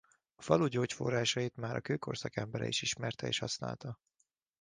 A 0.35 0.41
falu 0.41 0.67
gyógyforrásait 0.67 1.55
már 1.55 1.75
a 1.75 1.81
kőkorszak 1.81 2.35
embere 2.35 2.67
is 2.67 2.81
ismerte 2.81 3.27
és 3.27 3.39
használta. 3.39 3.97